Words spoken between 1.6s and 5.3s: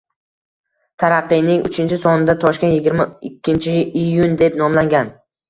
uchinchi sonida “Toshkent yigirma ikkinchi iyun” deb nomlangan